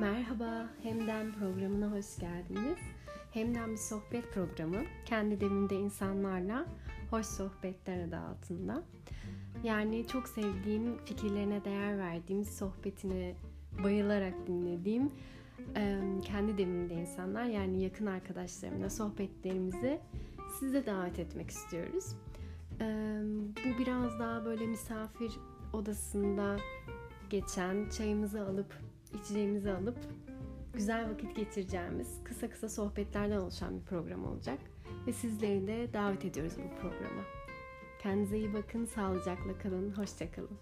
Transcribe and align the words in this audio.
Merhaba, 0.00 0.68
Hemden 0.82 1.32
programına 1.32 1.90
hoş 1.90 2.18
geldiniz. 2.18 2.78
Hemden 3.30 3.72
bir 3.72 3.76
sohbet 3.76 4.32
programı. 4.34 4.76
Kendi 5.06 5.40
demimde 5.40 5.74
insanlarla 5.76 6.66
hoş 7.10 7.26
sohbetler 7.26 8.04
adı 8.04 8.16
altında. 8.16 8.82
Yani 9.64 10.06
çok 10.06 10.28
sevdiğim, 10.28 10.98
fikirlerine 11.04 11.64
değer 11.64 11.98
verdiğim, 11.98 12.44
sohbetine 12.44 13.34
bayılarak 13.84 14.34
dinlediğim 14.46 15.12
kendi 16.24 16.58
demimde 16.58 16.94
insanlar 16.94 17.44
yani 17.44 17.82
yakın 17.82 18.06
arkadaşlarımla 18.06 18.90
sohbetlerimizi 18.90 20.00
size 20.60 20.86
davet 20.86 21.18
etmek 21.18 21.50
istiyoruz. 21.50 22.04
Bu 23.64 23.78
biraz 23.78 24.18
daha 24.18 24.44
böyle 24.44 24.66
misafir 24.66 25.32
odasında 25.72 26.56
geçen 27.30 27.88
çayımızı 27.88 28.46
alıp 28.46 28.89
içeceğimizi 29.14 29.72
alıp 29.72 29.98
güzel 30.72 31.10
vakit 31.10 31.36
geçireceğimiz 31.36 32.24
kısa 32.24 32.50
kısa 32.50 32.68
sohbetlerden 32.68 33.36
oluşan 33.36 33.80
bir 33.80 33.84
program 33.84 34.24
olacak 34.24 34.58
ve 35.06 35.12
sizleri 35.12 35.66
de 35.66 35.92
davet 35.92 36.24
ediyoruz 36.24 36.54
bu 36.58 36.80
programa. 36.80 37.22
Kendinize 38.02 38.38
iyi 38.38 38.54
bakın, 38.54 38.84
sağlıcakla 38.84 39.58
kalın, 39.58 39.90
hoşçakalın. 39.90 40.58